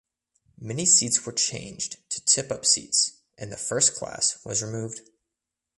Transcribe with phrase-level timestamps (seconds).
[0.59, 5.01] Many seats were changed to tip up seats and the first class was removed.